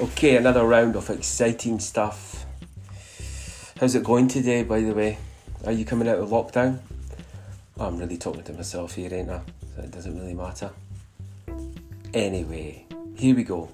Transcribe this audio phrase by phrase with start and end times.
[0.00, 2.46] Okay, another round of exciting stuff.
[3.78, 5.18] How's it going today, by the way?
[5.66, 6.78] Are you coming out of lockdown?
[7.78, 9.42] Oh, I'm really talking to myself here, ain't I?
[9.76, 10.70] So it doesn't really matter.
[12.14, 13.68] Anyway, here we go.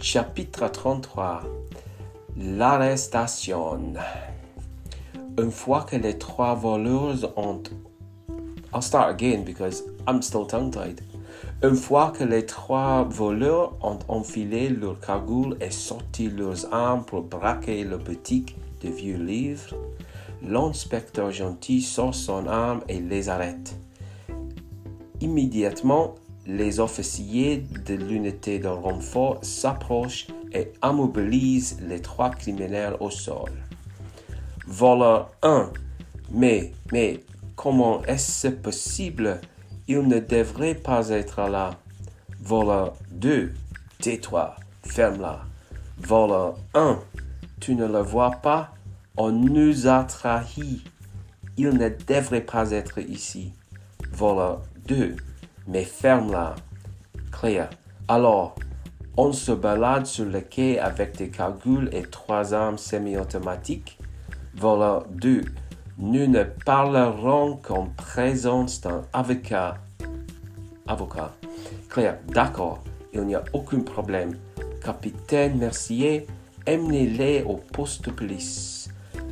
[0.00, 1.44] Chapitre 33.
[2.36, 3.96] L'arrestation.
[5.38, 7.70] Une fois que les trois voleurs ont...
[8.74, 11.00] I'll start again because I'm still tongue-tied.
[11.62, 17.22] Une fois que les trois voleurs ont enfilé leur cagoule et sorti leurs armes pour
[17.22, 19.74] braquer la boutique de vieux livres,
[20.42, 23.76] l'inspecteur gentil sort son arme et les arrête.
[25.20, 26.14] Immédiatement,
[26.46, 33.50] les officiers de l'unité de renfort s'approchent et immobilisent les trois criminels au sol.
[34.66, 35.70] Voleur 1.
[36.30, 37.20] Mais, mais,
[37.56, 39.40] comment est-ce possible
[39.88, 41.70] il ne devrait pas être là.
[42.40, 43.52] Voleur 2,
[44.00, 45.40] tais-toi, ferme-la.
[45.96, 47.00] Voleur 1,
[47.58, 48.74] tu ne le vois pas,
[49.16, 50.84] on nous a trahis.
[51.56, 53.52] Il ne devrait pas être ici.
[54.12, 55.16] Voleur 2,
[55.66, 56.54] mais ferme-la.
[57.32, 57.70] Claire,
[58.06, 58.54] alors,
[59.16, 63.98] on se balade sur le quai avec des cagoules et trois armes semi-automatiques.
[64.54, 65.42] Voleur 2,
[65.98, 69.78] nous ne parlerons qu'en présence d'un avocat.
[70.86, 71.34] Avocat.
[71.90, 74.38] Claire, d'accord, il n'y a aucun problème.
[74.82, 76.26] Capitaine Mercier,
[76.68, 78.88] emmenez-les au poste de police.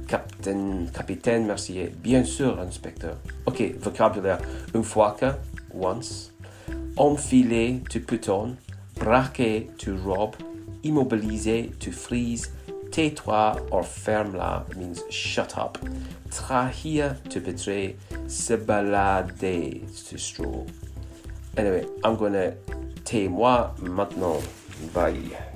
[0.08, 3.16] Capitaine, Mercier, bien sûr, inspecteur.
[3.46, 4.38] Ok, vocabulaire.
[4.74, 5.26] Une fois que,
[5.72, 6.32] once.
[6.96, 8.56] Enfiler, tu putonnes.
[8.98, 10.36] Braquer, tu robes.
[10.82, 12.50] Immobiliser, tu freeze
[12.96, 15.76] tais-toi or ferme-la means shut up.
[16.30, 20.66] Trahir to betray, se balader to stroll.
[21.58, 22.54] Anyway, I'm gonna
[23.04, 24.42] tais-moi maintenant.
[24.94, 25.55] Bye.